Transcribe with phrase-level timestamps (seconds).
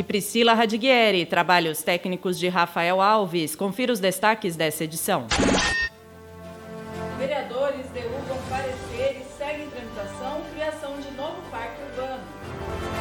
[0.00, 1.26] e Priscila Radiguieri.
[1.26, 3.54] Trabalhos técnicos de Rafael Alves.
[3.54, 5.26] Confira os destaques dessa edição.
[7.18, 12.22] Vereadores derrubam parecer e seguem em tramitação criação de novo parque urbano.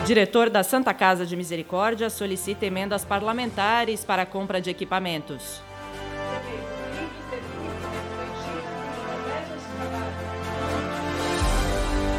[0.06, 5.62] Diretor da Santa Casa de Misericórdia solicita emendas parlamentares para a compra de equipamentos.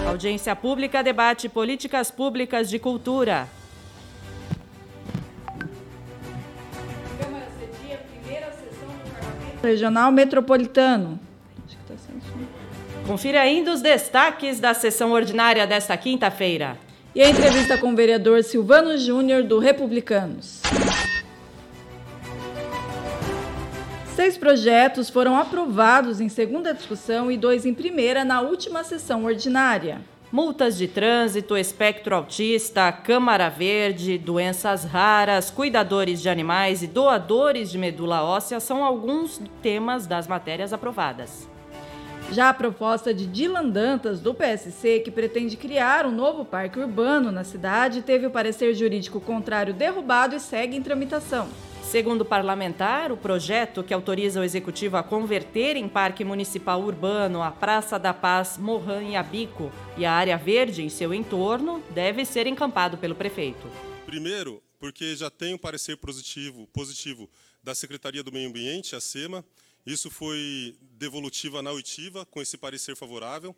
[0.09, 3.60] Audiência pública debate políticas públicas de cultura.
[9.63, 11.21] Regional Metropolitano.
[13.07, 16.79] Confira ainda os destaques da sessão ordinária desta quinta-feira.
[17.15, 20.63] E a entrevista com o vereador Silvano Júnior, do Republicanos.
[24.15, 30.01] Seis projetos foram aprovados em segunda discussão e dois em primeira na última sessão ordinária.
[30.33, 37.77] Multas de trânsito, espectro autista, Câmara Verde, doenças raras, cuidadores de animais e doadores de
[37.77, 41.49] medula óssea são alguns temas das matérias aprovadas.
[42.31, 47.33] Já a proposta de Dylan Dantas, do PSC, que pretende criar um novo parque urbano
[47.33, 51.49] na cidade, teve o parecer jurídico contrário derrubado e segue em tramitação.
[51.91, 57.43] Segundo o parlamentar, o projeto que autoriza o executivo a converter em parque municipal urbano
[57.43, 62.25] a Praça da Paz, Morran e Abico e a área verde em seu entorno deve
[62.25, 63.69] ser encampado pelo prefeito.
[64.07, 67.29] Primeiro, porque já tem um parecer positivo, positivo
[67.61, 69.45] da Secretaria do Meio Ambiente, a SEMA.
[69.85, 73.53] Isso foi devolutiva na oitiva, com esse parecer favorável.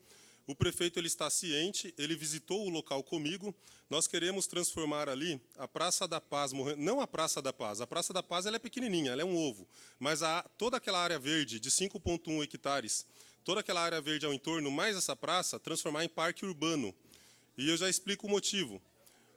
[0.47, 3.55] O prefeito ele está ciente, ele visitou o local comigo.
[3.89, 7.81] Nós queremos transformar ali a Praça da Paz, não a Praça da Paz.
[7.81, 10.99] A Praça da Paz ela é pequenininha, ela é um ovo, mas a, toda aquela
[10.99, 13.07] área verde de 5.1 hectares,
[13.45, 16.95] toda aquela área verde ao entorno, mais essa praça, transformar em parque urbano.
[17.57, 18.81] E eu já explico o motivo.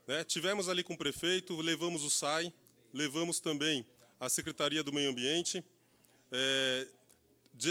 [0.08, 0.24] Né?
[0.24, 2.54] Tivemos ali com o prefeito, levamos o SAI,
[2.94, 3.86] levamos também
[4.20, 5.64] a Secretaria do Meio Ambiente,
[6.32, 6.88] é,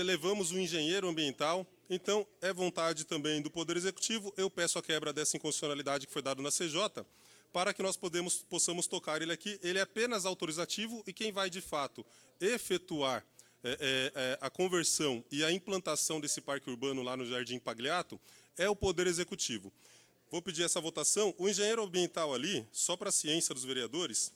[0.03, 4.33] levamos o engenheiro ambiental, então, é vontade também do Poder Executivo.
[4.37, 7.05] Eu peço a quebra dessa inconstitucionalidade que foi dada na CJ,
[7.53, 9.59] para que nós podemos, possamos tocar ele aqui.
[9.63, 12.05] Ele é apenas autorizativo e quem vai, de fato,
[12.41, 13.25] efetuar
[13.63, 18.21] é, é, é, a conversão e a implantação desse parque urbano lá no Jardim Pagliato
[18.57, 19.73] é o Poder Executivo.
[20.31, 21.35] Vou pedir essa votação.
[21.39, 24.33] O engenheiro ambiental ali, só para a ciência dos vereadores,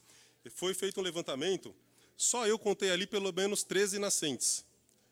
[0.54, 1.74] foi feito um levantamento,
[2.16, 4.67] só eu contei ali pelo menos 13 nascentes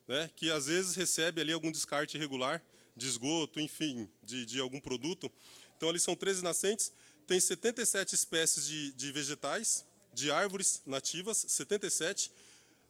[0.06, 2.62] né, que às vezes recebe ali algum descarte irregular
[2.96, 5.30] de esgoto, enfim, de, de algum produto.
[5.76, 6.92] Então, ali são 13 nascentes,
[7.26, 9.84] tem 77 espécies de, de vegetais,
[10.14, 12.32] de árvores nativas, 77.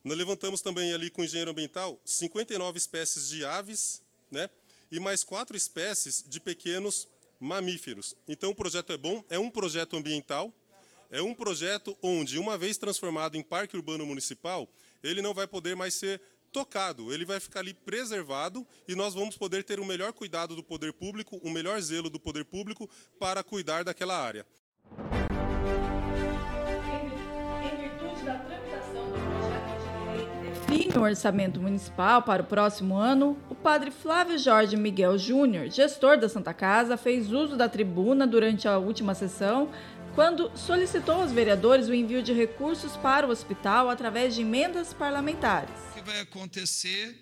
[0.04, 4.00] Nós levantamos também ali com o engenheiro ambiental 59 espécies de aves,
[4.30, 4.48] né,
[4.90, 7.08] e mais quatro espécies de pequenos
[7.40, 8.14] mamíferos.
[8.28, 10.52] Então, o projeto é bom, é um projeto ambiental,
[11.10, 14.68] é um projeto onde, uma vez transformado em parque urbano municipal,
[15.02, 16.20] ele não vai poder mais ser
[16.56, 20.62] tocado, ele vai ficar ali preservado e nós vamos poder ter o melhor cuidado do
[20.62, 22.88] poder público, o melhor zelo do poder público
[23.20, 24.46] para cuidar daquela área.
[30.66, 36.18] Define o orçamento municipal para o próximo ano, o padre Flávio Jorge Miguel Júnior, gestor
[36.18, 39.68] da Santa Casa, fez uso da tribuna durante a última sessão
[40.16, 45.76] quando solicitou aos vereadores o envio de recursos para o hospital através de emendas parlamentares.
[45.90, 47.14] O que vai acontecer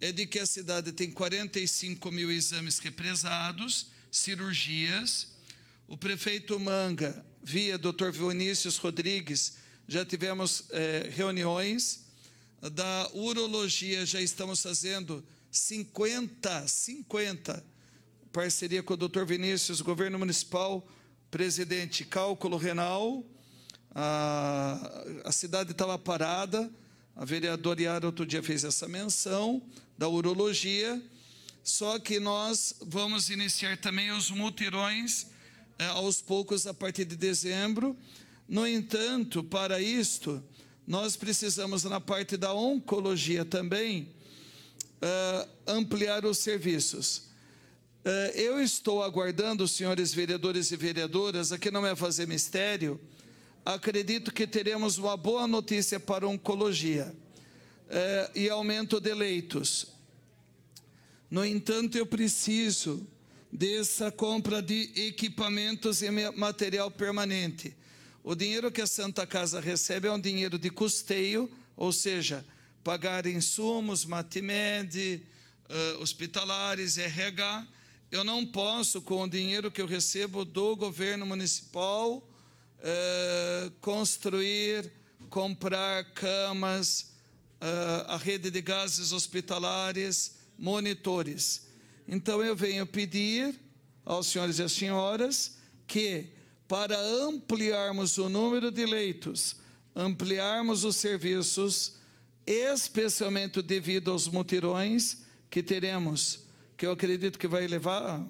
[0.00, 5.28] é de que a cidade tem 45 mil exames represados, cirurgias.
[5.86, 8.10] O prefeito Manga, via Dr.
[8.10, 12.06] Vinícius Rodrigues, já tivemos é, reuniões.
[12.62, 17.62] Da urologia já estamos fazendo 50, 50,
[18.32, 19.24] parceria com o Dr.
[19.26, 20.88] Vinícius, governo municipal,
[21.32, 23.24] presidente, cálculo renal,
[23.94, 26.70] a, a cidade estava parada,
[27.16, 29.62] a vereadora Yara outro dia fez essa menção
[29.96, 31.02] da urologia,
[31.64, 35.28] só que nós vamos iniciar também os mutirões
[35.78, 37.96] é, aos poucos a partir de dezembro.
[38.46, 40.44] No entanto, para isto,
[40.86, 44.06] nós precisamos, na parte da oncologia também,
[45.00, 47.31] é, ampliar os serviços.
[48.04, 53.00] Eh, eu estou aguardando, senhores vereadores e vereadoras, aqui não é fazer mistério,
[53.64, 57.14] acredito que teremos uma boa notícia para oncologia
[57.88, 59.86] eh, e aumento de leitos.
[61.30, 63.06] No entanto, eu preciso
[63.52, 67.76] dessa compra de equipamentos e material permanente.
[68.24, 72.44] O dinheiro que a Santa Casa recebe é um dinheiro de custeio, ou seja,
[72.82, 75.22] pagar insumos, matimed,
[75.68, 77.66] uh, hospitalares, RH,
[78.12, 82.22] eu não posso, com o dinheiro que eu recebo do governo municipal,
[82.82, 84.92] eh, construir,
[85.30, 87.14] comprar camas,
[87.58, 91.68] eh, a rede de gases hospitalares, monitores.
[92.06, 93.58] Então eu venho pedir
[94.04, 95.56] aos senhores e às senhoras
[95.86, 96.26] que,
[96.68, 99.56] para ampliarmos o número de leitos,
[99.96, 101.94] ampliarmos os serviços,
[102.46, 106.51] especialmente devido aos mutirões que teremos,
[106.82, 108.26] que eu acredito que vai levar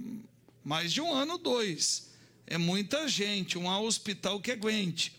[0.63, 2.11] mais de um ano, dois.
[2.47, 5.19] É muita gente, um hospital que aguente.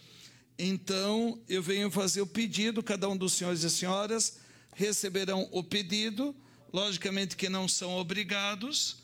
[0.56, 4.38] Então, eu venho fazer o pedido, cada um dos senhores e senhoras
[4.76, 6.36] receberão o pedido,
[6.72, 8.98] logicamente que não são obrigados.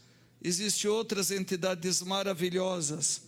[0.44, 3.24] Existem outras entidades maravilhosas,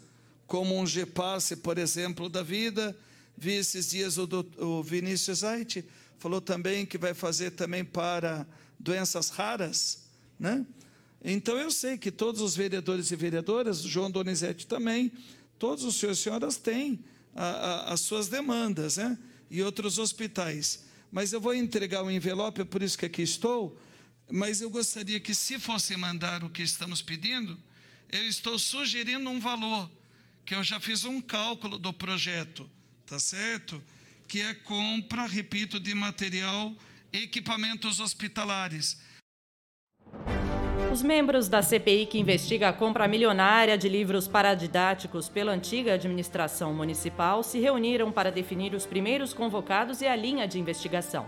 [0.46, 2.96] como um GPASSE, por exemplo, da vida.
[3.36, 5.84] Vi esses dias o, o Vinícius Aite,
[6.20, 8.46] falou também que vai fazer também para
[8.80, 10.04] doenças raras,
[10.40, 10.64] né?
[11.24, 15.12] Então eu sei que todos os vereadores e vereadoras, João Donizete também,
[15.60, 17.04] todos os senhores e senhoras têm
[17.36, 19.18] a, a, as suas demandas, né?
[19.50, 20.86] E outros hospitais.
[21.12, 23.80] Mas eu vou entregar o um envelope, é por isso que aqui estou.
[24.32, 27.58] Mas eu gostaria que, se fosse mandar o que estamos pedindo,
[28.10, 29.92] eu estou sugerindo um valor,
[30.46, 32.70] que eu já fiz um cálculo do projeto,
[33.06, 33.84] tá certo?
[34.28, 36.74] Que é compra, repito, de material,
[37.12, 38.98] equipamentos hospitalares
[40.92, 46.74] os membros da CPI que investiga a compra milionária de livros paradidáticos pela antiga administração
[46.74, 51.28] municipal se reuniram para definir os primeiros convocados e a linha de investigação.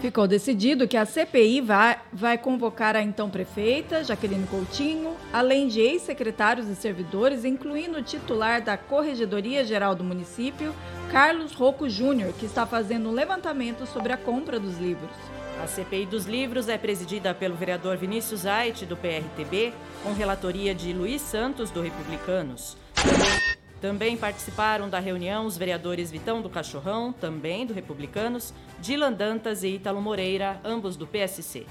[0.00, 5.80] Ficou decidido que a CPI vai, vai convocar a então prefeita, Jaqueline Coutinho, além de
[5.80, 10.72] ex-secretários e servidores, incluindo o titular da Corregedoria Geral do município,
[11.10, 15.10] Carlos Rocco Júnior, que está fazendo um levantamento sobre a compra dos livros.
[15.60, 19.72] A CPI dos livros é presidida pelo vereador Vinícius Ait, do PRTB,
[20.04, 22.76] com relatoria de Luiz Santos, do Republicanos.
[23.80, 29.74] Também participaram da reunião os vereadores Vitão do Cachorrão, também do Republicanos, Dilan Dantas e
[29.74, 31.66] Ítalo Moreira, ambos do PSC.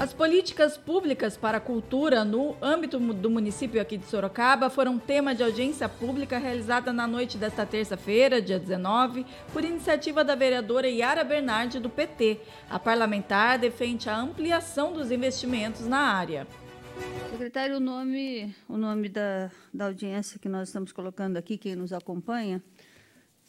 [0.00, 5.34] As políticas públicas para a cultura no âmbito do município aqui de Sorocaba foram tema
[5.34, 11.22] de audiência pública realizada na noite desta terça-feira, dia 19, por iniciativa da vereadora Yara
[11.22, 12.40] Bernardi, do PT.
[12.70, 16.46] A parlamentar defende a ampliação dos investimentos na área.
[17.30, 21.92] Secretário, o nome, o nome da, da audiência que nós estamos colocando aqui, quem nos
[21.92, 22.62] acompanha,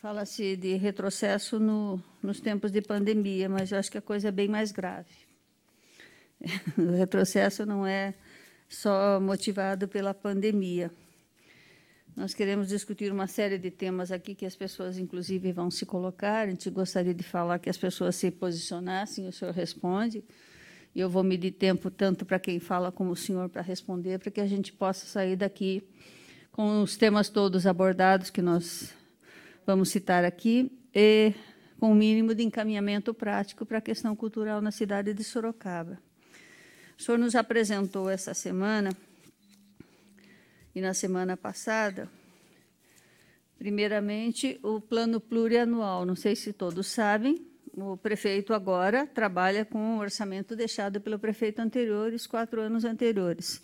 [0.02, 4.32] fala-se de retrocesso no, nos tempos de pandemia, mas eu acho que a coisa é
[4.32, 5.31] bem mais grave.
[6.78, 8.14] o retrocesso não é
[8.68, 10.92] só motivado pela pandemia.
[12.16, 16.48] Nós queremos discutir uma série de temas aqui que as pessoas, inclusive, vão se colocar.
[16.48, 20.24] A gente gostaria de falar que as pessoas se posicionassem, o senhor responde.
[20.94, 24.30] E eu vou medir tempo tanto para quem fala como o senhor para responder, para
[24.30, 25.84] que a gente possa sair daqui
[26.52, 28.94] com os temas todos abordados que nós
[29.66, 31.34] vamos citar aqui e
[31.80, 35.98] com o um mínimo de encaminhamento prático para a questão cultural na cidade de Sorocaba.
[37.02, 38.96] O senhor nos apresentou essa semana
[40.76, 42.08] e na semana passada,
[43.58, 46.06] primeiramente, o plano plurianual.
[46.06, 47.44] Não sei se todos sabem,
[47.74, 53.64] o prefeito agora trabalha com o orçamento deixado pelo prefeito anterior, os quatro anos anteriores.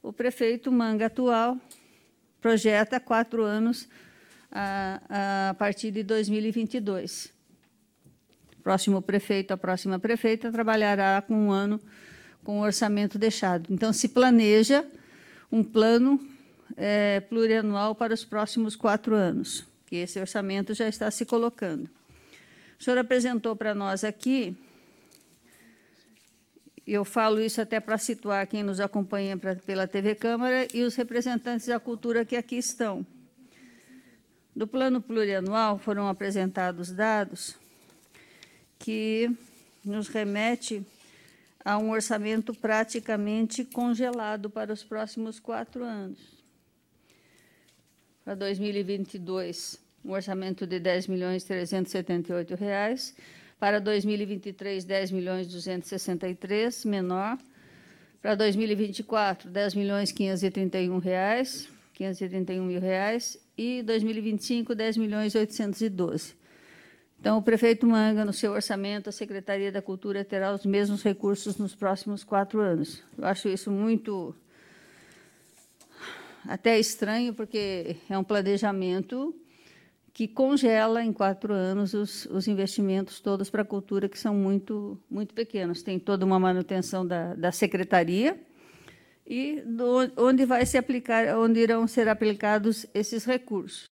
[0.00, 1.58] O prefeito Manga atual
[2.40, 3.88] projeta quatro anos
[4.48, 7.32] a, a partir de 2022.
[8.60, 11.80] O próximo prefeito, a próxima prefeita, trabalhará com um ano
[12.44, 13.72] com o orçamento deixado.
[13.72, 14.84] Então, se planeja
[15.50, 16.20] um plano
[16.76, 21.88] é, plurianual para os próximos quatro anos, que esse orçamento já está se colocando.
[22.78, 24.56] O senhor apresentou para nós aqui,
[26.86, 30.94] eu falo isso até para situar quem nos acompanha pra, pela TV Câmara e os
[30.96, 33.06] representantes da cultura que aqui estão.
[34.56, 37.54] Do plano plurianual foram apresentados dados
[38.78, 39.30] que
[39.84, 40.84] nos remete
[41.64, 46.18] a um orçamento praticamente congelado para os próximos quatro anos.
[48.24, 53.14] Para 2022, um orçamento de 10 milhões 378 reais.
[53.58, 57.38] Para 2023, 10 milhões 263, menor.
[58.22, 63.38] Para 2024, 10 milhões 531 reais, 531 mil reais.
[63.56, 66.39] E 2025, 10 milhões 812.
[67.20, 71.58] Então, o prefeito Manga, no seu orçamento, a Secretaria da Cultura terá os mesmos recursos
[71.58, 73.04] nos próximos quatro anos.
[73.18, 74.34] Eu acho isso muito
[76.48, 79.34] até estranho, porque é um planejamento
[80.14, 84.98] que congela em quatro anos os, os investimentos todos para a cultura, que são muito,
[85.10, 85.82] muito pequenos.
[85.82, 88.40] Tem toda uma manutenção da, da secretaria
[89.26, 93.90] e do, onde vai se aplicar, onde irão ser aplicados esses recursos.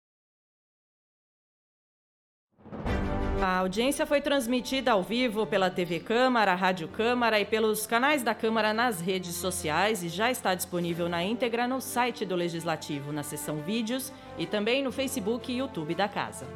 [3.42, 8.34] A audiência foi transmitida ao vivo pela TV Câmara, Rádio Câmara e pelos canais da
[8.34, 13.22] Câmara nas redes sociais e já está disponível na íntegra no site do Legislativo, na
[13.22, 16.46] seção Vídeos e também no Facebook e YouTube da Casa.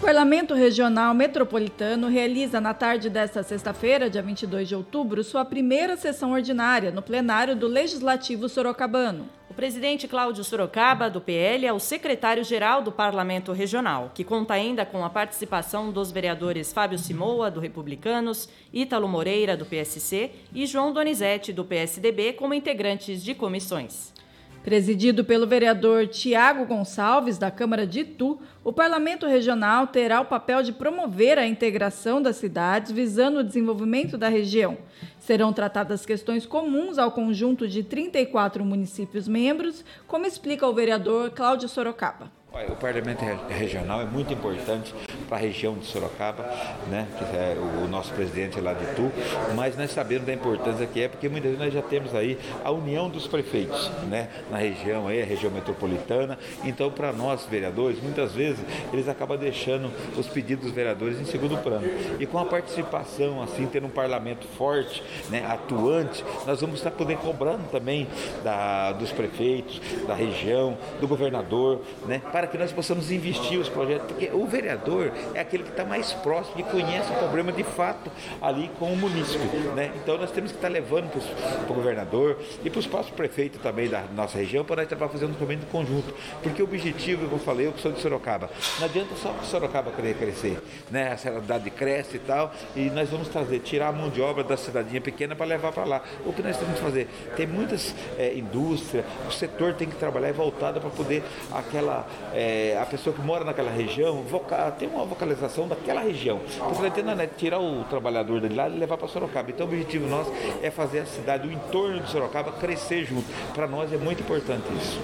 [0.00, 6.32] Parlamento Regional Metropolitano realiza na tarde desta sexta-feira, dia 22 de outubro, sua primeira sessão
[6.32, 9.28] ordinária no plenário do Legislativo Sorocabano.
[9.50, 14.86] O presidente Cláudio Sorocaba, do PL, é o secretário-geral do Parlamento Regional, que conta ainda
[14.86, 20.94] com a participação dos vereadores Fábio Simoa, do Republicanos, Ítalo Moreira, do PSC e João
[20.94, 24.14] Donizete, do PSDB, como integrantes de comissões.
[24.62, 30.62] Presidido pelo vereador Tiago Gonçalves, da Câmara de Itu, o Parlamento Regional terá o papel
[30.62, 34.76] de promover a integração das cidades visando o desenvolvimento da região.
[35.18, 41.66] Serão tratadas questões comuns ao conjunto de 34 municípios membros, como explica o vereador Cláudio
[41.66, 42.30] Sorocaba.
[42.68, 44.92] O parlamento regional é muito importante
[45.30, 46.42] para a região de Sorocaba,
[46.88, 49.10] né, que é o nosso presidente lá de Tu,
[49.54, 52.72] mas nós sabemos da importância que é, porque muitas vezes nós já temos aí a
[52.72, 56.36] união dos prefeitos, né, na região aí, a região metropolitana.
[56.64, 58.58] Então, para nós vereadores, muitas vezes
[58.92, 61.86] eles acabam deixando os pedidos dos vereadores em segundo plano.
[62.18, 67.20] E com a participação, assim, tendo um parlamento forte, né, atuante, nós vamos estar podendo
[67.20, 68.08] cobrando também
[68.42, 74.06] da, dos prefeitos, da região, do governador, né, para que nós possamos investir os projetos,
[74.08, 78.10] porque o vereador é aquele que está mais próximo e conhece o problema de fato
[78.40, 79.72] ali com o município.
[79.74, 79.92] Né?
[79.96, 83.60] Então nós temos que estar tá levando para o governador e para os próximos prefeitos
[83.60, 86.14] também da nossa região para nós estar fazendo um documento conjunto.
[86.42, 89.90] Porque o objetivo, eu falei, eu que sou de Sorocaba, não adianta só que Sorocaba
[89.90, 90.60] querer crescer,
[90.90, 91.12] né?
[91.12, 94.56] a cidade cresce e tal, e nós vamos trazer, tirar a mão de obra da
[94.56, 96.02] cidadinha pequena para levar para lá.
[96.24, 97.08] O que nós temos que fazer?
[97.36, 101.22] Tem muitas é, indústrias, o setor tem que trabalhar voltado para poder
[101.52, 106.38] aquela é, a pessoa que mora naquela região voca, tem uma vocalização daquela região.
[106.38, 109.50] Porque não adianta né, tirar o trabalhador dele lá e levar para Sorocaba.
[109.50, 113.26] Então o objetivo nosso é fazer a cidade, o entorno de Sorocaba crescer junto.
[113.52, 115.00] Para nós é muito importante isso.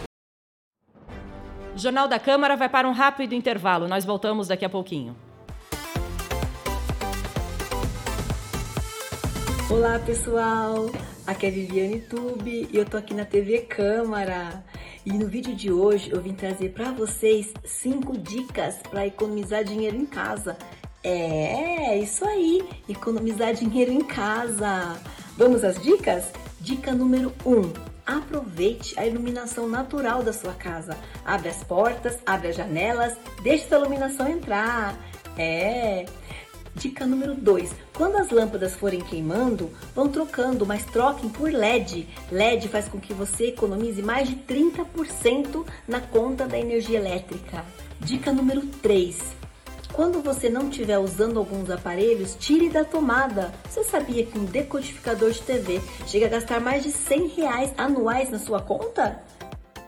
[1.75, 3.87] O Jornal da Câmara vai para um rápido intervalo.
[3.87, 5.15] Nós voltamos daqui a pouquinho.
[9.69, 10.87] Olá pessoal,
[11.27, 14.65] aqui é Viviane Tube e eu tô aqui na TV Câmara.
[15.07, 19.97] E no vídeo de hoje eu vim trazer para vocês cinco dicas para economizar dinheiro
[19.97, 20.59] em casa.
[21.01, 25.01] É, isso aí, economizar dinheiro em casa.
[25.37, 26.25] Vamos às dicas?
[26.61, 27.51] Dica número 1.
[27.53, 27.73] Um,
[28.05, 30.97] aproveite a iluminação natural da sua casa.
[31.25, 34.99] Abre as portas, abre as janelas, deixe a iluminação entrar.
[35.39, 36.05] É.
[36.77, 37.75] Dica número 2.
[37.95, 42.07] Quando as lâmpadas forem queimando, vão trocando, mas troquem por LED.
[42.31, 47.65] LED faz com que você economize mais de 30% na conta da energia elétrica.
[47.99, 49.19] Dica número 3.
[49.95, 53.55] Quando você não estiver usando alguns aparelhos, tire da tomada.
[53.67, 58.29] Você sabia que um decodificador de TV chega a gastar mais de 100 reais anuais
[58.29, 59.23] na sua conta?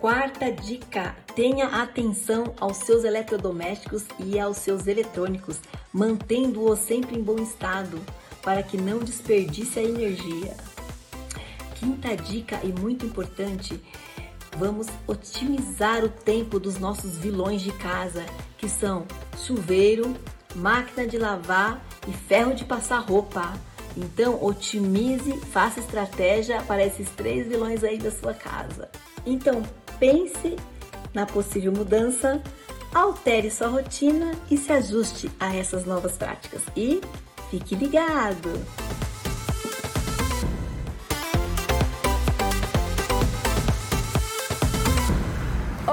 [0.01, 5.59] Quarta dica: tenha atenção aos seus eletrodomésticos e aos seus eletrônicos,
[5.93, 8.01] mantendo-os sempre em bom estado
[8.41, 10.57] para que não desperdice a energia.
[11.75, 13.83] Quinta dica e muito importante:
[14.57, 18.25] vamos otimizar o tempo dos nossos vilões de casa,
[18.57, 19.05] que são
[19.45, 20.15] chuveiro,
[20.55, 23.53] máquina de lavar e ferro de passar roupa.
[23.99, 28.89] Então, otimize, faça estratégia para esses três vilões aí da sua casa.
[29.27, 29.63] Então,
[29.99, 30.57] pense
[31.13, 32.41] na possível mudança,
[32.95, 36.63] altere sua rotina e se ajuste a essas novas práticas.
[36.77, 37.01] E
[37.51, 38.49] fique ligado!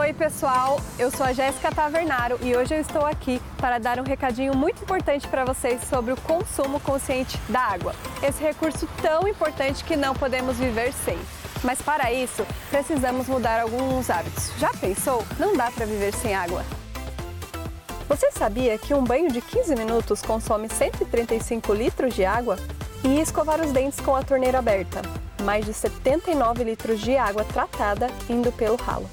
[0.05, 4.03] Oi, pessoal, eu sou a Jéssica Tavernaro e hoje eu estou aqui para dar um
[4.03, 7.95] recadinho muito importante para vocês sobre o consumo consciente da água.
[8.21, 11.17] Esse recurso tão importante que não podemos viver sem.
[11.63, 14.51] Mas para isso, precisamos mudar alguns hábitos.
[14.59, 15.25] Já pensou?
[15.39, 16.63] Não dá para viver sem água.
[18.07, 22.59] Você sabia que um banho de 15 minutos consome 135 litros de água?
[23.03, 25.01] E escovar os dentes com a torneira aberta,
[25.41, 29.09] mais de 79 litros de água tratada indo pelo ralo.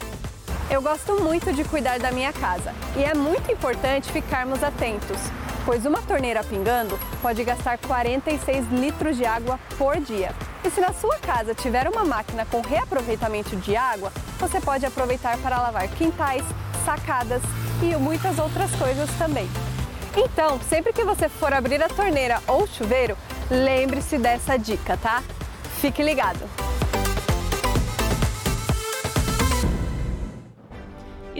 [0.71, 5.19] Eu gosto muito de cuidar da minha casa e é muito importante ficarmos atentos,
[5.66, 10.35] pois uma torneira pingando pode gastar 46 litros de água por dia.
[10.64, 15.37] E se na sua casa tiver uma máquina com reaproveitamento de água, você pode aproveitar
[15.38, 16.45] para lavar quintais,
[16.85, 17.42] sacadas
[17.83, 19.49] e muitas outras coisas também.
[20.16, 23.16] Então, sempre que você for abrir a torneira ou chuveiro,
[23.50, 25.23] lembre-se dessa dica, tá?
[25.81, 26.72] Fique ligado!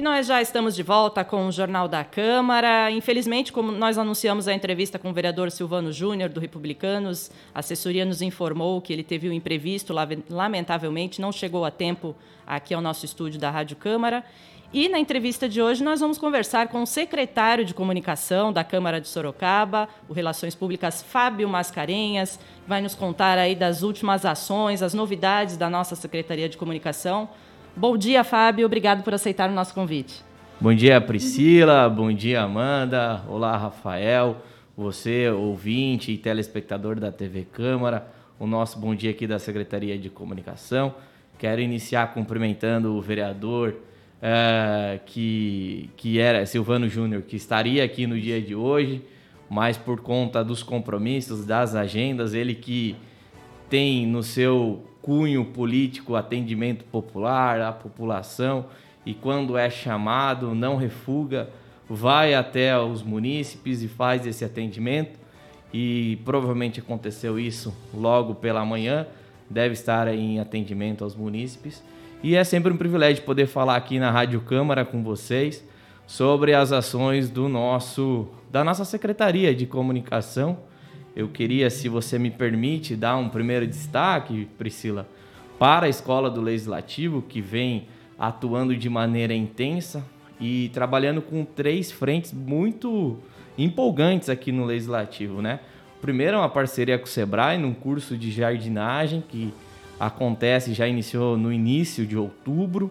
[0.03, 2.91] Nós já estamos de volta com o Jornal da Câmara.
[2.91, 8.05] Infelizmente, como nós anunciamos a entrevista com o vereador Silvano Júnior, do Republicanos, a assessoria
[8.05, 9.95] nos informou que ele teve um imprevisto,
[10.29, 14.25] lamentavelmente, não chegou a tempo aqui ao nosso estúdio da Rádio Câmara.
[14.73, 19.01] E na entrevista de hoje nós vamos conversar com o secretário de Comunicação da Câmara
[19.01, 24.95] de Sorocaba, o Relações Públicas Fábio Mascarenhas, vai nos contar aí das últimas ações, as
[24.95, 27.29] novidades da nossa Secretaria de Comunicação.
[27.75, 28.67] Bom dia, Fábio.
[28.67, 30.23] Obrigado por aceitar o nosso convite.
[30.61, 31.89] Bom dia, Priscila.
[31.89, 33.25] Bom dia, Amanda.
[33.27, 34.43] Olá, Rafael.
[34.77, 38.07] Você, ouvinte e telespectador da TV Câmara.
[38.39, 40.95] O nosso bom dia aqui da Secretaria de Comunicação.
[41.39, 43.77] Quero iniciar cumprimentando o vereador
[44.21, 49.03] é, que, que era Silvano Júnior, que estaria aqui no dia de hoje,
[49.49, 52.95] mas por conta dos compromissos, das agendas, ele que
[53.69, 58.67] tem no seu cunho político atendimento popular à população
[59.05, 61.51] e quando é chamado não refuga,
[61.91, 65.21] vai até os munícipes e faz esse atendimento.
[65.75, 69.07] E provavelmente aconteceu isso logo pela manhã,
[69.51, 71.83] deve estar em atendimento aos munícipes.
[72.23, 75.65] E é sempre um privilégio poder falar aqui na Rádio Câmara com vocês
[76.07, 80.59] sobre as ações do nosso da nossa Secretaria de Comunicação
[81.15, 85.07] eu queria, se você me permite, dar um primeiro destaque, Priscila,
[85.59, 87.87] para a Escola do Legislativo, que vem
[88.19, 90.05] atuando de maneira intensa
[90.41, 93.19] e trabalhando com três frentes muito
[93.59, 95.61] empolgantes aqui no Legislativo, né?
[96.01, 99.53] Primeiro é uma parceria com o Sebrae num curso de jardinagem que
[100.01, 102.91] acontece, já iniciou no início de outubro.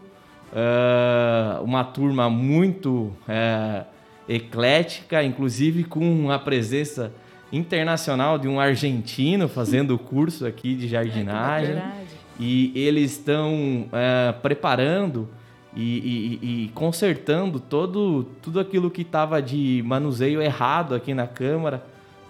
[0.53, 3.85] Uh, uma turma muito uh,
[4.29, 7.11] eclética, inclusive com a presença
[7.51, 11.75] internacional de um argentino fazendo o curso aqui de jardinagem.
[11.75, 12.01] É
[12.39, 15.29] e eles estão é, preparando
[15.75, 21.83] e, e, e, consertando todo, tudo aquilo que estava de manuseio errado aqui na Câmara,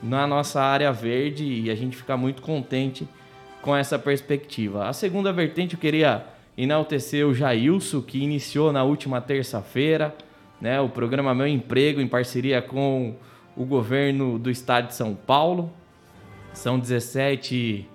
[0.04, 3.08] na nossa área verde, e a gente fica muito contente
[3.62, 4.88] com essa perspectiva.
[4.88, 6.26] A segunda vertente eu queria
[6.58, 10.14] enaltecer o Jailson, que iniciou na última terça-feira
[10.60, 13.16] né, o programa Meu Emprego, em parceria com
[13.56, 15.72] o governo do estado de São Paulo.
[16.54, 17.88] São 17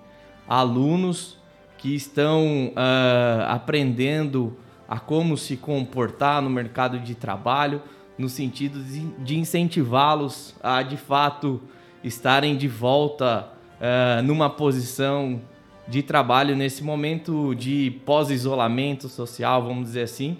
[0.48, 1.38] alunos
[1.78, 4.56] que estão uh, aprendendo
[4.88, 7.82] a como se comportar no mercado de trabalho,
[8.16, 11.60] no sentido de, incentivá-los a de fato
[12.02, 15.40] estarem de volta uh, numa posição
[15.88, 20.38] de trabalho nesse momento de pós-isolamento social, vamos dizer assim,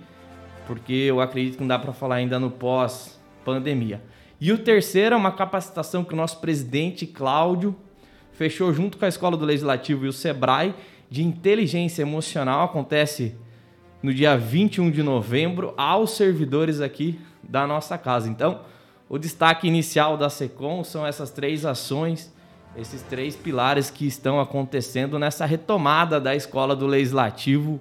[0.66, 4.02] porque eu acredito que não dá para falar ainda no pós-pandemia.
[4.38, 7.74] E o terceiro é uma capacitação que o nosso presidente Cláudio
[8.32, 10.74] fechou junto com a Escola do Legislativo e o Sebrae
[11.10, 12.64] de inteligência emocional.
[12.64, 13.34] Acontece
[14.02, 18.28] no dia 21 de novembro aos servidores aqui da nossa casa.
[18.28, 18.60] Então,
[19.08, 22.30] o destaque inicial da SECOM são essas três ações,
[22.76, 27.80] esses três pilares que estão acontecendo nessa retomada da Escola do Legislativo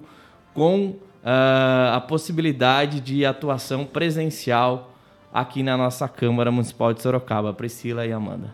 [0.54, 4.95] com uh, a possibilidade de atuação presencial
[5.36, 8.50] aqui na nossa Câmara Municipal de Sorocaba, Priscila e Amanda.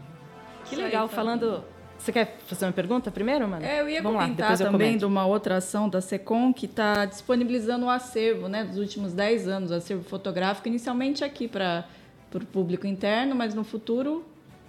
[0.65, 1.63] Que legal, falando.
[1.97, 3.65] Você quer fazer uma pergunta primeiro, Amanda?
[3.65, 7.05] É, eu ia Vamos comentar lá, também de uma outra ação da SECOM que está
[7.05, 11.87] disponibilizando o acervo né, dos últimos 10 anos, o acervo fotográfico, inicialmente aqui para
[12.35, 14.25] o público interno, mas no futuro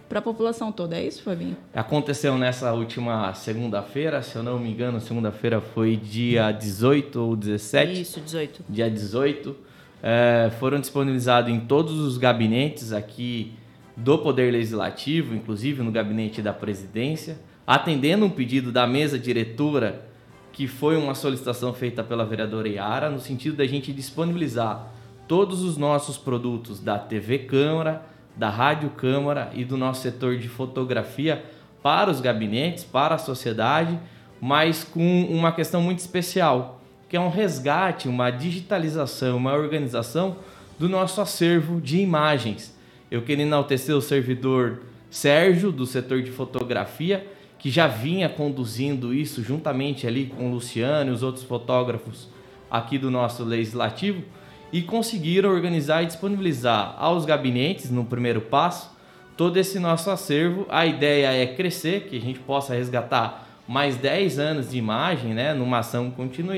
[0.07, 0.95] para a população toda.
[0.95, 1.57] É isso, Fabinho?
[1.73, 7.99] Aconteceu nessa última segunda-feira, se eu não me engano, segunda-feira foi dia 18 ou 17?
[7.99, 8.65] Isso, 18.
[8.69, 9.72] Dia 18
[10.03, 13.53] é, foram disponibilizados em todos os gabinetes aqui
[13.95, 20.05] do Poder Legislativo, inclusive no gabinete da presidência, atendendo um pedido da mesa diretora,
[20.51, 24.91] que foi uma solicitação feita pela vereadora Iara, no sentido da gente disponibilizar
[25.25, 30.49] todos os nossos produtos da TV Câmara, da Rádio Câmara e do nosso setor de
[30.49, 31.45] fotografia
[31.81, 33.97] para os gabinetes, para a sociedade,
[34.41, 36.82] mas com uma questão muito especial
[37.13, 40.37] que é um resgate, uma digitalização, uma organização
[40.79, 42.75] do nosso acervo de imagens.
[43.11, 47.27] Eu queria enaltecer o servidor Sérgio, do setor de fotografia,
[47.59, 52.29] que já vinha conduzindo isso juntamente ali com o Luciano e os outros fotógrafos
[52.67, 54.23] aqui do nosso legislativo
[54.71, 58.89] e conseguiram organizar e disponibilizar aos gabinetes, no primeiro passo,
[59.37, 60.65] todo esse nosso acervo.
[60.67, 65.53] A ideia é crescer, que a gente possa resgatar mais 10 anos de imagem, né,
[65.53, 66.55] numa ação contínua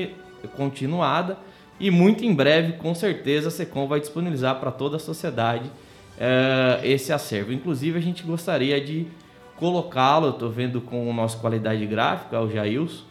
[0.48, 1.38] continuada
[1.78, 5.66] e muito em breve, com certeza, a SECOM vai disponibilizar para toda a sociedade
[6.16, 7.52] uh, esse acervo.
[7.52, 9.06] Inclusive, a gente gostaria de
[9.56, 13.04] colocá-lo, estou vendo com o nosso qualidade gráfica, o Jailson,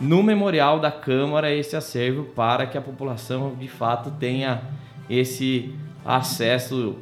[0.00, 4.62] no memorial da Câmara esse acervo para que a população de fato tenha
[5.08, 5.72] esse
[6.04, 6.96] acesso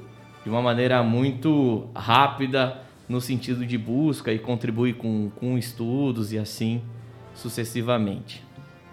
[0.45, 6.39] de uma maneira muito rápida no sentido de busca e contribuir com, com estudos e
[6.39, 6.83] assim
[7.35, 8.43] sucessivamente.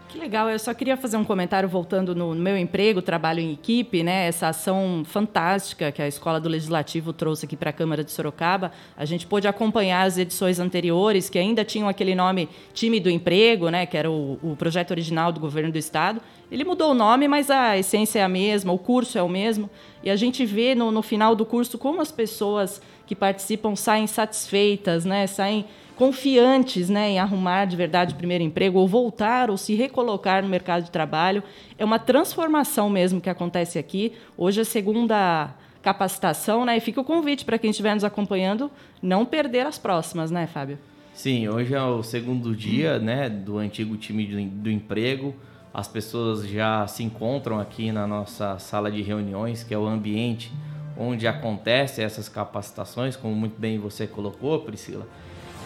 [0.10, 4.04] Que legal, eu só queria fazer um comentário voltando no meu emprego, trabalho em equipe,
[4.04, 4.28] né?
[4.28, 8.72] Essa ação fantástica que a Escola do Legislativo trouxe aqui para a Câmara de Sorocaba.
[8.96, 13.70] A gente pôde acompanhar as edições anteriores, que ainda tinham aquele nome Time do Emprego,
[13.70, 13.86] né?
[13.86, 16.22] Que era o, o projeto original do governo do estado.
[16.50, 19.70] Ele mudou o nome, mas a essência é a mesma, o curso é o mesmo.
[20.02, 24.08] E a gente vê no, no final do curso como as pessoas que participam saem
[24.08, 25.28] satisfeitas, né?
[25.28, 25.66] Saem
[25.98, 30.48] confiantes né, em arrumar de verdade o primeiro emprego, ou voltar ou se recolocar no
[30.48, 31.44] mercado de trabalho.
[31.78, 34.14] É uma transformação mesmo que acontece aqui.
[34.38, 36.78] Hoje é a segunda capacitação, né?
[36.78, 38.70] E fica o convite para quem estiver nos acompanhando
[39.02, 40.78] não perder as próximas, né, Fábio?
[41.14, 45.36] Sim, hoje é o segundo dia né, do antigo time do emprego.
[45.74, 50.52] As pessoas já se encontram aqui na nossa sala de reuniões, que é o ambiente
[50.96, 55.08] onde acontecem essas capacitações, como muito bem você colocou, Priscila.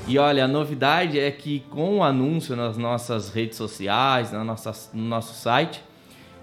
[0.07, 4.73] E olha, a novidade é que com o anúncio nas nossas redes sociais, na nossa,
[4.93, 5.81] no nosso site,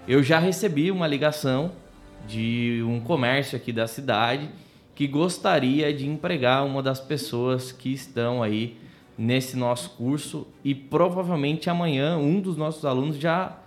[0.07, 1.71] eu já recebi uma ligação
[2.27, 4.49] de um comércio aqui da cidade
[4.95, 8.77] que gostaria de empregar uma das pessoas que estão aí
[9.17, 13.57] nesse nosso curso e provavelmente amanhã um dos nossos alunos já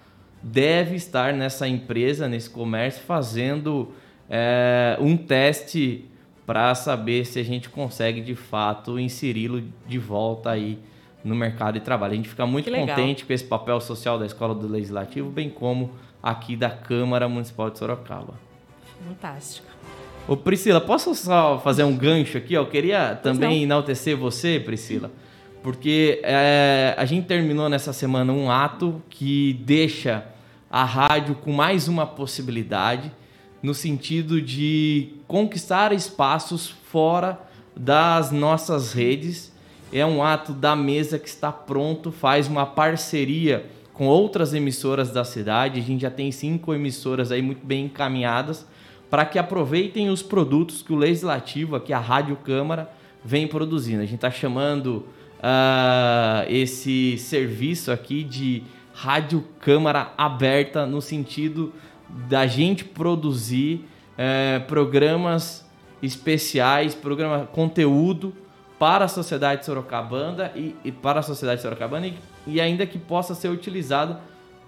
[0.42, 3.92] deve estar nessa empresa, nesse comércio, fazendo
[4.28, 6.07] é, um teste
[6.53, 10.79] para saber se a gente consegue de fato inseri-lo de volta aí
[11.25, 12.12] no mercado de trabalho.
[12.12, 15.93] A gente fica muito contente com esse papel social da Escola do Legislativo, bem como
[16.23, 18.35] aqui da Câmara Municipal de Sorocaba.
[19.09, 19.67] Fantástico.
[20.29, 22.53] Ô Priscila, posso só fazer um gancho aqui?
[22.53, 25.11] Eu queria também enaltecer você, Priscila,
[25.62, 30.23] porque é, a gente terminou nessa semana um ato que deixa
[30.71, 33.11] a rádio com mais uma possibilidade
[33.62, 37.40] no sentido de conquistar espaços fora
[37.77, 39.53] das nossas redes.
[39.92, 45.25] É um ato da mesa que está pronto, faz uma parceria com outras emissoras da
[45.25, 45.81] cidade.
[45.81, 48.66] A gente já tem cinco emissoras aí muito bem encaminhadas
[49.11, 52.90] para que aproveitem os produtos que o Legislativo, aqui a Rádio Câmara,
[53.22, 54.01] vem produzindo.
[54.01, 55.07] A gente está chamando
[55.38, 58.62] uh, esse serviço aqui de
[58.94, 61.75] Rádio Câmara aberta no sentido
[62.29, 63.85] da gente produzir
[64.16, 65.68] é, programas
[66.03, 68.35] especiais, programa conteúdo
[68.79, 72.14] para a sociedade sorocabana e, e para a sociedade sorocabana e,
[72.46, 74.18] e, ainda que possa ser utilizado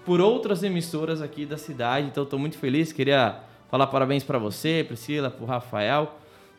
[0.04, 2.06] por outras emissoras aqui da cidade.
[2.06, 6.18] Então estou muito feliz, queria falar parabéns para você, Priscila, para o Rafael,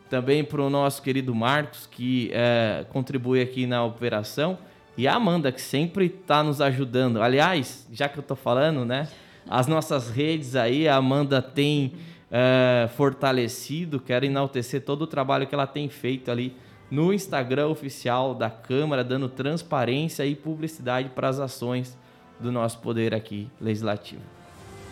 [0.10, 4.58] também para o nosso querido Marcos que é, contribui aqui na operação
[4.98, 7.22] e a Amanda que sempre está nos ajudando.
[7.22, 9.08] Aliás, já que eu estou falando, né?
[9.50, 11.94] As nossas redes aí, a Amanda tem
[12.32, 16.56] é, fortalecido, quero enaltecer todo o trabalho que ela tem feito ali
[16.90, 21.98] no Instagram oficial da Câmara, dando transparência e publicidade para as ações
[22.40, 24.22] do nosso poder aqui legislativo.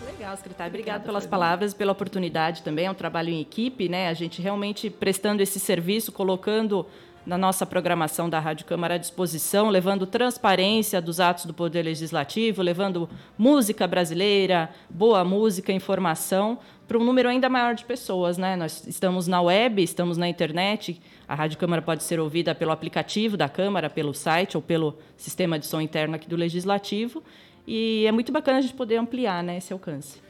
[0.06, 0.72] Legal, secretário.
[0.72, 2.86] Obrigado pelas palavras, pela oportunidade também.
[2.86, 4.08] É um trabalho em equipe, né?
[4.08, 6.86] A gente realmente prestando esse serviço, colocando
[7.26, 12.62] na nossa programação da Rádio Câmara à disposição, levando transparência dos atos do Poder Legislativo,
[12.62, 18.38] levando música brasileira, boa música, informação para um número ainda maior de pessoas.
[18.38, 18.56] Né?
[18.56, 23.38] Nós estamos na web, estamos na internet, a Rádio Câmara pode ser ouvida pelo aplicativo
[23.38, 27.24] da Câmara, pelo site ou pelo sistema de som interno aqui do Legislativo,
[27.66, 30.22] e é muito bacana a gente poder ampliar né, esse alcance.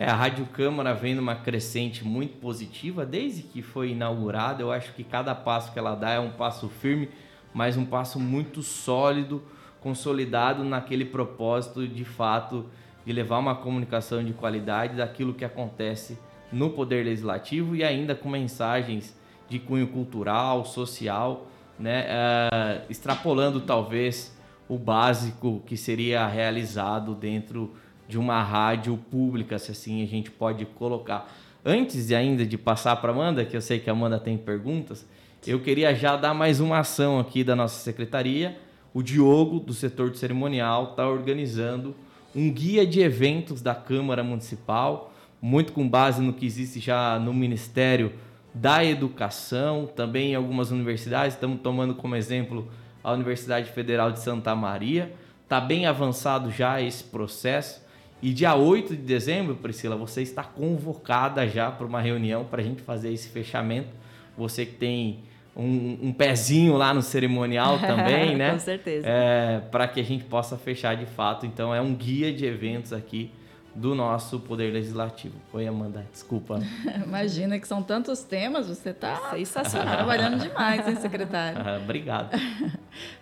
[0.00, 4.62] É, a Rádio Câmara vem numa crescente muito positiva desde que foi inaugurada.
[4.62, 7.10] Eu acho que cada passo que ela dá é um passo firme,
[7.52, 9.42] mas um passo muito sólido,
[9.78, 12.64] consolidado naquele propósito de fato
[13.04, 16.18] de levar uma comunicação de qualidade daquilo que acontece
[16.50, 19.14] no Poder Legislativo e ainda com mensagens
[19.50, 21.46] de cunho cultural, social,
[21.78, 24.34] né, uh, extrapolando talvez
[24.66, 27.74] o básico que seria realizado dentro
[28.10, 31.32] de uma rádio pública, se assim a gente pode colocar.
[31.64, 35.06] Antes ainda de passar para Amanda, que eu sei que a Amanda tem perguntas,
[35.46, 38.58] eu queria já dar mais uma ação aqui da nossa secretaria.
[38.92, 41.94] O Diogo, do setor de cerimonial, está organizando
[42.34, 47.32] um guia de eventos da Câmara Municipal, muito com base no que existe já no
[47.32, 48.12] Ministério
[48.52, 51.34] da Educação, também em algumas universidades.
[51.34, 52.68] Estamos tomando como exemplo
[53.02, 55.12] a Universidade Federal de Santa Maria.
[55.44, 57.80] Está bem avançado já esse processo.
[58.22, 62.64] E dia 8 de dezembro, Priscila, você está convocada já para uma reunião para a
[62.64, 63.88] gente fazer esse fechamento.
[64.36, 65.20] Você que tem
[65.56, 68.52] um, um pezinho lá no cerimonial também, né?
[68.52, 69.06] Com certeza.
[69.08, 71.46] É, para que a gente possa fechar de fato.
[71.46, 73.32] Então, é um guia de eventos aqui
[73.74, 75.34] do nosso Poder Legislativo.
[75.52, 76.60] Oi, Amanda, desculpa.
[77.04, 81.58] Imagina que são tantos temas, você está sensacional, trabalhando demais, hein, secretário?
[81.64, 82.36] Ah, obrigado.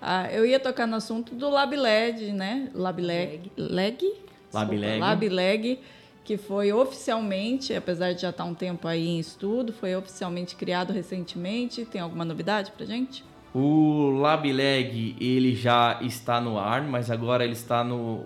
[0.01, 2.71] ah, eu ia tocar no assunto do LabLed, né?
[2.75, 3.53] LabLeg.
[3.57, 4.28] Leg?
[4.53, 4.99] LabLeg.
[4.99, 5.81] LabLeg,
[6.25, 10.93] que foi oficialmente, apesar de já estar um tempo aí em estudo, foi oficialmente criado
[10.93, 11.85] recentemente.
[11.85, 13.25] Tem alguma novidade para gente?
[13.55, 18.25] O LabLeg, ele já está no ar, mas agora ele está no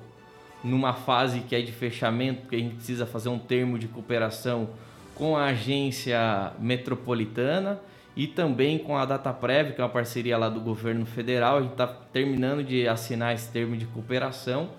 [0.63, 4.71] numa fase que é de fechamento, porque a gente precisa fazer um termo de cooperação
[5.15, 7.81] com a agência metropolitana
[8.15, 11.59] e também com a DataPrev, que é uma parceria lá do governo federal.
[11.59, 14.71] A gente está terminando de assinar esse termo de cooperação.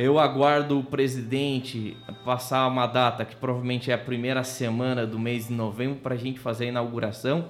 [0.00, 5.48] Eu aguardo o presidente passar uma data que provavelmente é a primeira semana do mês
[5.48, 7.46] de novembro para a gente fazer a inauguração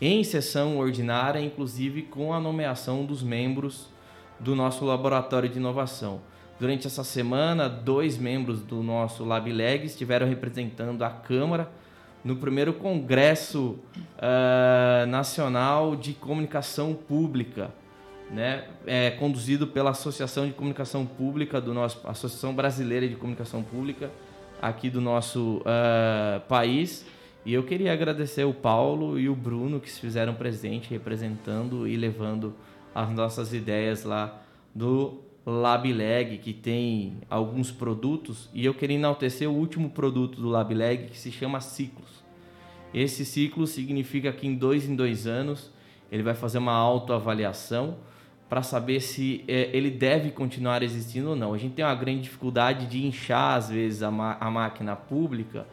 [0.00, 3.88] em sessão ordinária, inclusive com a nomeação dos membros
[4.38, 6.20] do nosso laboratório de inovação.
[6.60, 11.68] Durante essa semana, dois membros do nosso LabLeg estiveram representando a Câmara
[12.22, 13.76] no primeiro Congresso
[14.18, 17.72] uh, Nacional de Comunicação Pública,
[18.30, 18.64] né?
[18.86, 24.10] É, conduzido pela Associação de Comunicação Pública do nosso Associação Brasileira de Comunicação Pública
[24.60, 27.06] aqui do nosso uh, país.
[27.44, 31.96] E eu queria agradecer o Paulo e o Bruno que se fizeram presente representando e
[31.96, 32.54] levando
[32.94, 34.42] as nossas ideias lá
[34.74, 41.06] do LabLeg, que tem alguns produtos, e eu queria enaltecer o último produto do LabLeg,
[41.06, 42.22] que se chama Ciclos.
[42.92, 45.70] Esse ciclo significa que em dois em dois anos
[46.10, 47.96] ele vai fazer uma autoavaliação
[48.48, 51.52] para saber se é, ele deve continuar existindo ou não.
[51.52, 55.66] A gente tem uma grande dificuldade de inchar, às vezes, a, a máquina pública,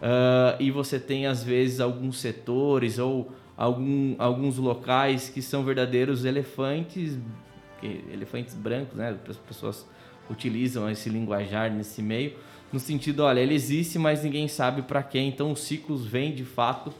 [0.00, 6.24] uh, e você tem, às vezes, alguns setores ou algum, alguns locais que são verdadeiros
[6.24, 7.18] elefantes
[8.12, 9.16] elefantes brancos, né?
[9.28, 9.86] As pessoas
[10.30, 12.34] utilizam esse linguajar nesse meio,
[12.72, 15.28] no sentido, olha, ele existe, mas ninguém sabe para quem.
[15.28, 16.92] Então, os ciclos vêm de fato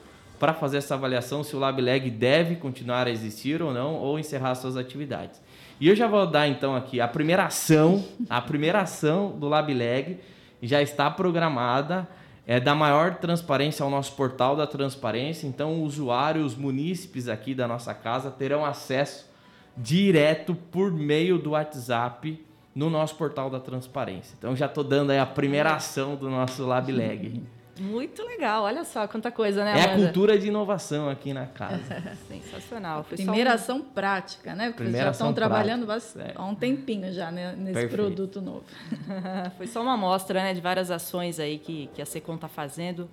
[0.43, 4.57] para fazer essa avaliação se o LabLeg deve continuar a existir ou não, ou encerrar
[4.57, 5.41] suas atividades.
[5.81, 10.19] E eu já vou dar então aqui a primeira ação, a primeira ação do LabLeg
[10.61, 12.09] já está programada
[12.45, 15.47] é da maior transparência ao nosso portal da transparência.
[15.47, 19.31] Então, usuários, munícipes aqui da nossa casa terão acesso
[19.77, 24.35] direto por meio do WhatsApp no nosso portal da transparência.
[24.37, 27.41] Então já estou dando aí a primeira ação do nosso LabLeg.
[27.81, 29.73] Muito legal, olha só quanta coisa, né?
[29.73, 29.89] Amanda?
[29.89, 31.81] É a cultura de inovação aqui na casa.
[32.29, 33.03] Sensacional.
[33.03, 33.55] Foi Primeira um...
[33.55, 34.67] ação prática, né?
[34.67, 37.55] Porque Primeira vocês já estão trabalhando bastante, há um tempinho já né?
[37.57, 37.95] nesse Perfeito.
[37.95, 38.65] produto novo.
[39.57, 43.09] Foi só uma amostra né, de várias ações aí que, que a Secom está fazendo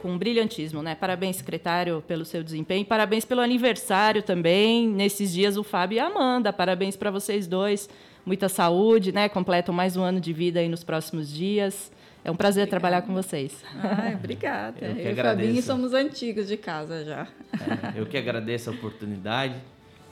[0.00, 0.94] com brilhantismo, né?
[0.94, 2.84] Parabéns, secretário, pelo seu desempenho.
[2.84, 4.88] Parabéns pelo aniversário também.
[4.88, 6.52] Nesses dias, o Fábio e a Amanda.
[6.52, 7.88] Parabéns para vocês dois.
[8.24, 9.28] Muita saúde, né?
[9.28, 11.92] Completam mais um ano de vida aí nos próximos dias.
[12.24, 12.70] É um prazer obrigada.
[12.70, 13.64] trabalhar com vocês.
[13.82, 14.76] Ai, obrigada.
[14.80, 17.26] Eu, eu e o Fabinho somos antigos de casa já.
[17.52, 19.56] É, eu que agradeço a oportunidade.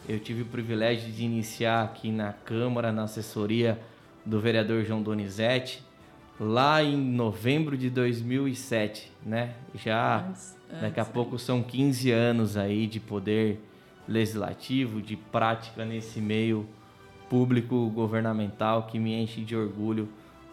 [0.09, 3.79] Eu tive o privilégio de iniciar aqui na Câmara, na assessoria
[4.25, 5.85] do vereador João Donizete
[6.41, 9.53] lá em novembro de 2007, né?
[9.75, 13.61] Já antes, daqui a pouco são 15 anos aí de poder
[14.09, 16.67] legislativo, de prática nesse meio
[17.29, 20.09] público governamental que me enche de orgulho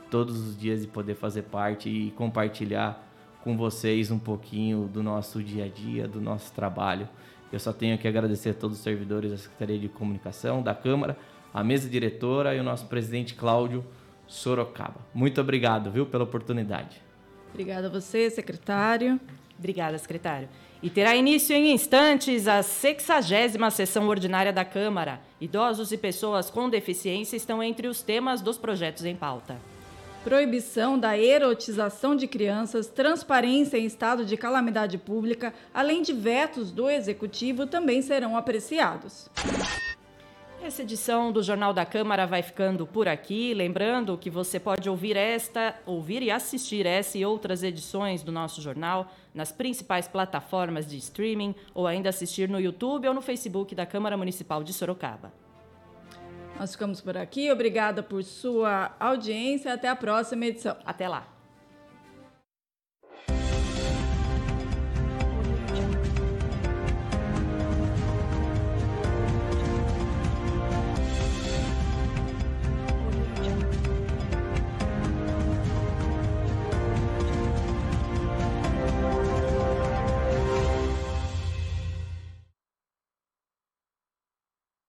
[0.10, 3.06] todos os dias de poder fazer parte e compartilhar
[3.44, 7.08] com vocês um pouquinho do nosso dia a dia, do nosso trabalho.
[7.52, 11.18] Eu só tenho que agradecer a todos os servidores da Secretaria de Comunicação, da Câmara,
[11.54, 13.86] a mesa diretora e o nosso presidente Cláudio
[14.28, 15.00] Sorocaba.
[15.14, 17.02] Muito obrigado, viu, pela oportunidade.
[17.50, 19.20] Obrigada a você, secretário.
[19.58, 20.50] Obrigada, secretário.
[20.84, 25.22] E terá início em instantes a 60 sessão ordinária da Câmara.
[25.42, 29.58] Idosos e pessoas com deficiência estão entre os temas dos projetos em pauta.
[30.28, 36.90] Proibição da erotização de crianças, transparência em estado de calamidade pública, além de vetos do
[36.90, 39.30] Executivo, também serão apreciados.
[40.62, 43.54] Essa edição do Jornal da Câmara vai ficando por aqui.
[43.54, 48.62] Lembrando que você pode ouvir esta, ouvir e assistir essa e outras edições do nosso
[48.62, 53.86] jornal nas principais plataformas de streaming ou ainda assistir no YouTube ou no Facebook da
[53.86, 55.47] Câmara Municipal de Sorocaba.
[56.60, 57.52] Nós ficamos por aqui.
[57.52, 59.74] Obrigada por sua audiência.
[59.74, 60.76] Até a próxima edição.
[60.86, 61.37] Até lá.